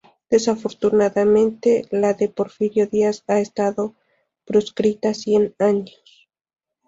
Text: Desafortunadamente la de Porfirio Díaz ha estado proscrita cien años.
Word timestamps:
Desafortunadamente 0.31 1.85
la 1.91 2.15
de 2.15 2.27
Porfirio 2.27 2.87
Díaz 2.87 3.23
ha 3.27 3.39
estado 3.39 3.93
proscrita 4.45 5.13
cien 5.13 5.53
años. 5.59 6.27